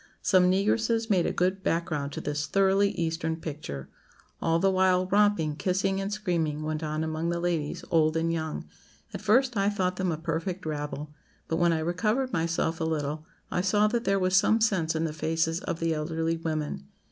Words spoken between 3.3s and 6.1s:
picture. All the while, romping, kissing,